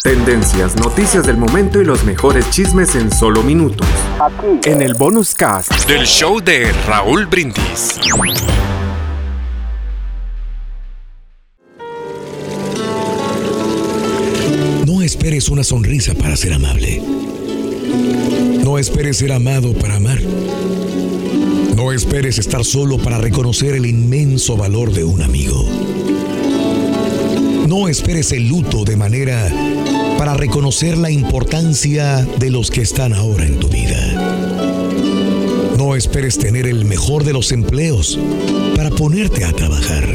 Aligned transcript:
Tendencias, 0.00 0.74
noticias 0.74 1.26
del 1.26 1.36
momento 1.36 1.80
y 1.80 1.84
los 1.84 2.02
mejores 2.02 2.50
chismes 2.50 2.96
en 2.96 3.12
solo 3.12 3.42
minutos. 3.42 3.86
En 4.64 4.82
el 4.82 4.94
bonus 4.94 5.34
cast 5.34 5.70
del 5.86 6.06
show 6.06 6.40
de 6.40 6.72
Raúl 6.88 7.26
Brindis. 7.26 8.00
No 14.86 15.02
esperes 15.02 15.48
una 15.50 15.62
sonrisa 15.62 16.14
para 16.14 16.36
ser 16.36 16.54
amable. 16.54 17.00
No 18.64 18.78
esperes 18.78 19.18
ser 19.18 19.32
amado 19.32 19.72
para 19.74 19.96
amar. 19.96 20.20
No 21.76 21.92
esperes 21.92 22.38
estar 22.38 22.64
solo 22.64 22.98
para 22.98 23.18
reconocer 23.18 23.76
el 23.76 23.86
inmenso 23.86 24.56
valor 24.56 24.90
de 24.92 25.04
un 25.04 25.22
amigo. 25.22 25.64
No 27.72 27.88
esperes 27.88 28.32
el 28.32 28.48
luto 28.48 28.84
de 28.84 28.98
manera 28.98 29.50
para 30.18 30.34
reconocer 30.34 30.98
la 30.98 31.10
importancia 31.10 32.22
de 32.38 32.50
los 32.50 32.70
que 32.70 32.82
están 32.82 33.14
ahora 33.14 33.46
en 33.46 33.58
tu 33.58 33.68
vida. 33.68 33.96
No 35.78 35.96
esperes 35.96 36.36
tener 36.36 36.66
el 36.66 36.84
mejor 36.84 37.24
de 37.24 37.32
los 37.32 37.50
empleos 37.50 38.18
para 38.76 38.90
ponerte 38.90 39.46
a 39.46 39.54
trabajar. 39.54 40.06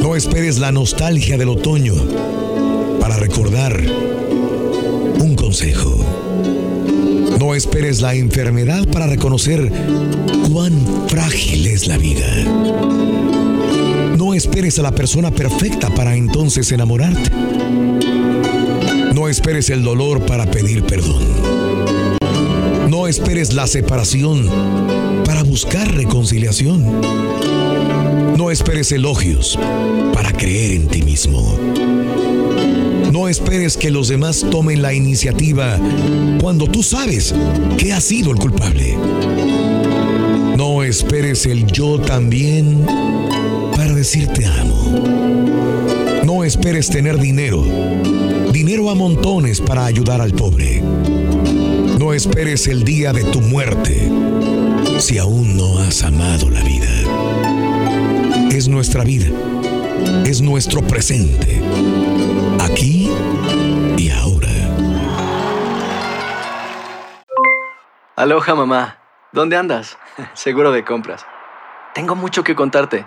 No 0.00 0.14
esperes 0.14 0.60
la 0.60 0.70
nostalgia 0.70 1.36
del 1.36 1.48
otoño 1.48 1.96
para 3.00 3.16
recordar 3.16 3.82
un 5.18 5.34
consejo. 5.34 5.96
No 7.40 7.56
esperes 7.56 8.00
la 8.00 8.14
enfermedad 8.14 8.86
para 8.86 9.08
reconocer 9.08 9.72
cuán 10.48 10.74
frágil 11.08 11.66
es 11.66 11.88
la 11.88 11.98
vida. 11.98 13.51
No 14.32 14.36
esperes 14.36 14.78
a 14.78 14.82
la 14.82 14.92
persona 14.92 15.30
perfecta 15.30 15.90
para 15.90 16.16
entonces 16.16 16.72
enamorarte. 16.72 17.30
No 19.14 19.28
esperes 19.28 19.68
el 19.68 19.82
dolor 19.84 20.24
para 20.24 20.50
pedir 20.50 20.84
perdón. 20.84 21.22
No 22.88 23.08
esperes 23.08 23.52
la 23.52 23.66
separación 23.66 24.48
para 25.26 25.42
buscar 25.42 25.94
reconciliación. 25.94 27.02
No 28.38 28.50
esperes 28.50 28.90
elogios 28.92 29.58
para 30.14 30.32
creer 30.32 30.72
en 30.72 30.88
ti 30.88 31.02
mismo. 31.02 31.54
No 33.12 33.28
esperes 33.28 33.76
que 33.76 33.90
los 33.90 34.08
demás 34.08 34.46
tomen 34.50 34.80
la 34.80 34.94
iniciativa 34.94 35.78
cuando 36.40 36.66
tú 36.68 36.82
sabes 36.82 37.34
que 37.76 37.92
has 37.92 38.04
sido 38.04 38.30
el 38.30 38.38
culpable. 38.38 38.96
No 40.56 40.82
esperes 40.82 41.44
el 41.44 41.66
yo 41.66 42.00
también 42.00 42.86
para 44.02 44.08
decirte 44.08 44.46
amo. 44.46 46.24
No 46.24 46.42
esperes 46.42 46.90
tener 46.90 47.18
dinero, 47.18 47.62
dinero 48.50 48.90
a 48.90 48.96
montones 48.96 49.60
para 49.60 49.84
ayudar 49.84 50.20
al 50.20 50.32
pobre. 50.32 50.80
No 50.80 52.12
esperes 52.12 52.66
el 52.66 52.82
día 52.82 53.12
de 53.12 53.22
tu 53.22 53.40
muerte 53.40 54.10
si 54.98 55.18
aún 55.18 55.56
no 55.56 55.78
has 55.78 56.02
amado 56.02 56.50
la 56.50 56.62
vida. 56.62 56.88
Es 58.50 58.66
nuestra 58.66 59.04
vida, 59.04 59.28
es 60.24 60.40
nuestro 60.42 60.82
presente, 60.82 61.62
aquí 62.60 63.08
y 63.96 64.10
ahora. 64.10 64.48
Aloha 68.16 68.54
mamá, 68.56 68.98
¿dónde 69.30 69.56
andas? 69.56 69.96
Seguro 70.34 70.72
de 70.72 70.84
compras. 70.84 71.24
Tengo 71.94 72.16
mucho 72.16 72.42
que 72.42 72.56
contarte. 72.56 73.06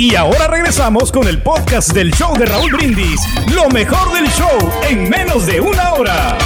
Y 0.00 0.14
ahora 0.14 0.46
regresamos 0.46 1.12
con 1.12 1.28
el 1.28 1.42
podcast 1.42 1.92
del 1.92 2.10
show 2.10 2.34
de 2.38 2.46
Raúl 2.46 2.72
Brindis. 2.72 3.20
Lo 3.54 3.68
mejor 3.68 4.10
del 4.14 4.26
show 4.30 4.72
en 4.88 5.10
menos 5.10 5.46
de 5.46 5.60
una 5.60 5.92
hora. 5.92 6.38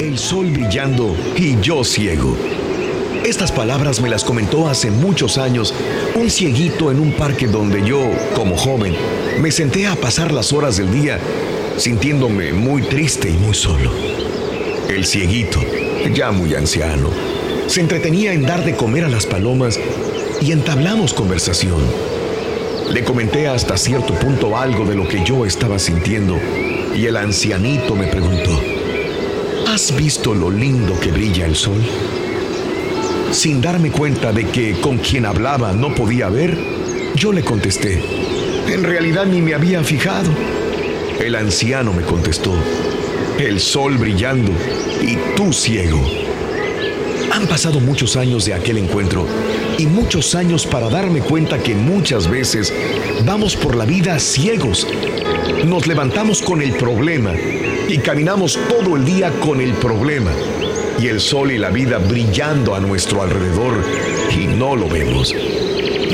El 0.00 0.18
sol 0.18 0.46
brillando 0.46 1.14
y 1.36 1.60
yo 1.60 1.84
ciego. 1.84 2.36
Estas 3.24 3.52
palabras 3.52 4.00
me 4.00 4.08
las 4.08 4.24
comentó 4.24 4.66
hace 4.68 4.90
muchos 4.90 5.38
años 5.38 5.72
un 6.16 6.28
cieguito 6.28 6.90
en 6.90 6.98
un 6.98 7.12
parque 7.12 7.46
donde 7.46 7.86
yo, 7.86 8.10
como 8.34 8.56
joven, 8.56 8.96
me 9.40 9.52
senté 9.52 9.86
a 9.86 9.94
pasar 9.94 10.32
las 10.32 10.52
horas 10.52 10.76
del 10.78 10.90
día 10.90 11.20
sintiéndome 11.76 12.52
muy 12.52 12.82
triste 12.82 13.30
y 13.30 13.34
muy 13.34 13.54
solo. 13.54 13.92
El 14.88 15.04
cieguito, 15.04 15.60
ya 16.12 16.32
muy 16.32 16.52
anciano, 16.56 17.10
se 17.68 17.80
entretenía 17.80 18.32
en 18.32 18.42
dar 18.42 18.64
de 18.64 18.74
comer 18.74 19.04
a 19.04 19.08
las 19.08 19.24
palomas 19.24 19.78
y 20.40 20.52
entablamos 20.52 21.14
conversación. 21.14 21.80
Le 22.92 23.02
comenté 23.04 23.48
hasta 23.48 23.76
cierto 23.76 24.14
punto 24.14 24.56
algo 24.56 24.84
de 24.84 24.94
lo 24.94 25.08
que 25.08 25.24
yo 25.24 25.46
estaba 25.46 25.78
sintiendo 25.78 26.38
y 26.94 27.06
el 27.06 27.16
ancianito 27.16 27.96
me 27.96 28.06
preguntó, 28.06 28.60
¿has 29.66 29.94
visto 29.96 30.34
lo 30.34 30.50
lindo 30.50 30.98
que 31.00 31.10
brilla 31.10 31.46
el 31.46 31.56
sol? 31.56 31.82
Sin 33.32 33.60
darme 33.60 33.90
cuenta 33.90 34.32
de 34.32 34.46
que 34.46 34.80
con 34.80 34.98
quien 34.98 35.26
hablaba 35.26 35.72
no 35.72 35.94
podía 35.94 36.28
ver, 36.28 36.56
yo 37.16 37.32
le 37.32 37.42
contesté, 37.42 38.00
en 38.68 38.84
realidad 38.84 39.26
ni 39.26 39.40
me 39.40 39.54
había 39.54 39.82
fijado. 39.82 40.30
El 41.20 41.34
anciano 41.34 41.92
me 41.92 42.02
contestó, 42.02 42.52
el 43.38 43.60
sol 43.60 43.98
brillando 43.98 44.52
y 45.00 45.16
tú 45.36 45.52
ciego. 45.52 46.23
Han 47.44 47.50
pasado 47.50 47.78
muchos 47.78 48.16
años 48.16 48.46
de 48.46 48.54
aquel 48.54 48.78
encuentro 48.78 49.26
y 49.76 49.84
muchos 49.84 50.34
años 50.34 50.66
para 50.66 50.88
darme 50.88 51.20
cuenta 51.20 51.62
que 51.62 51.74
muchas 51.74 52.26
veces 52.26 52.72
vamos 53.26 53.54
por 53.54 53.76
la 53.76 53.84
vida 53.84 54.18
ciegos. 54.18 54.86
Nos 55.66 55.86
levantamos 55.86 56.40
con 56.40 56.62
el 56.62 56.72
problema 56.72 57.34
y 57.86 57.98
caminamos 57.98 58.58
todo 58.70 58.96
el 58.96 59.04
día 59.04 59.30
con 59.40 59.60
el 59.60 59.74
problema. 59.74 60.30
Y 60.98 61.08
el 61.08 61.20
sol 61.20 61.52
y 61.52 61.58
la 61.58 61.68
vida 61.68 61.98
brillando 61.98 62.74
a 62.74 62.80
nuestro 62.80 63.20
alrededor 63.20 63.84
y 64.32 64.46
no 64.46 64.74
lo 64.74 64.88
vemos. 64.88 65.34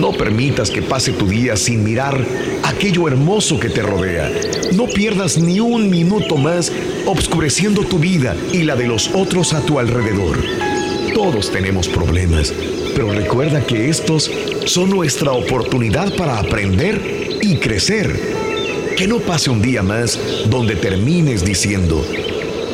No 0.01 0.11
permitas 0.11 0.69
que 0.69 0.83
pase 0.83 1.13
tu 1.13 1.29
día 1.29 1.57
sin 1.57 1.85
mirar 1.85 2.19
aquello 2.65 3.07
hermoso 3.07 3.61
que 3.61 3.71
te 3.71 3.83
rodea. 3.83 4.33
No 4.73 4.87
pierdas 4.87 5.39
ni 5.39 5.61
un 5.61 5.91
minuto 5.91 6.37
más 6.37 6.73
obscureciendo 7.07 7.85
tu 7.85 8.01
vida 8.01 8.35
y 8.53 8.65
la 8.65 8.75
de 8.75 8.89
los 8.89 9.15
otros 9.15 9.53
a 9.53 9.61
tu 9.61 9.79
alrededor. 9.79 10.80
Todos 11.15 11.51
tenemos 11.51 11.89
problemas, 11.89 12.53
pero 12.95 13.13
recuerda 13.13 13.67
que 13.67 13.89
estos 13.89 14.31
son 14.67 14.91
nuestra 14.91 15.33
oportunidad 15.33 16.15
para 16.17 16.39
aprender 16.39 17.39
y 17.43 17.57
crecer. 17.57 18.19
Que 18.97 19.07
no 19.07 19.19
pase 19.19 19.51
un 19.51 19.63
día 19.63 19.83
más 19.83 20.19
donde 20.49 20.77
termines 20.77 21.45
diciendo, 21.45 22.05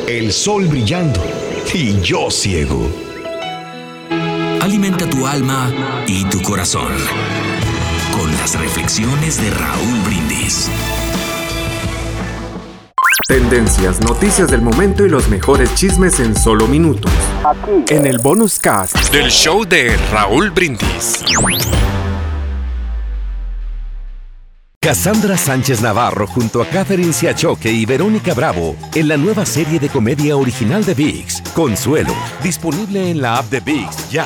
el 0.07 0.31
sol 0.31 0.67
brillando 0.67 1.21
y 1.73 1.99
yo 2.01 2.29
ciego. 2.31 2.89
alimenta 4.61 5.09
tu 5.09 5.25
alma 5.25 5.71
y 6.07 6.25
tu 6.25 6.41
corazón. 6.41 6.91
Con 8.17 8.31
las 8.37 8.59
reflexiones 8.59 9.41
de 9.41 9.49
Raúl 9.51 9.99
Brindis. 10.05 10.69
Tendencias, 13.27 13.99
noticias 13.99 14.49
del 14.49 14.61
momento 14.61 15.05
y 15.05 15.09
los 15.09 15.27
mejores 15.27 15.75
chismes 15.75 16.21
en 16.21 16.33
solo 16.33 16.65
minutos. 16.65 17.11
Aquí. 17.43 17.93
En 17.93 18.07
el 18.07 18.19
bonus 18.19 18.57
cast 18.57 18.95
del 19.11 19.29
show 19.29 19.65
de 19.65 19.97
Raúl 20.13 20.49
Brindis. 20.49 21.25
Cassandra 24.79 25.35
Sánchez 25.35 25.81
Navarro 25.81 26.25
junto 26.25 26.61
a 26.61 26.67
Catherine 26.67 27.11
Siachoque 27.11 27.69
y 27.69 27.85
Verónica 27.85 28.33
Bravo 28.33 28.77
en 28.95 29.09
la 29.09 29.17
nueva 29.17 29.45
serie 29.45 29.77
de 29.77 29.89
comedia 29.89 30.37
original 30.37 30.85
de 30.85 30.93
VIX, 30.93 31.41
Consuelo, 31.53 32.13
disponible 32.41 33.11
en 33.11 33.21
la 33.21 33.39
app 33.39 33.49
de 33.49 33.59
VIX 33.59 34.09
ya. 34.09 34.25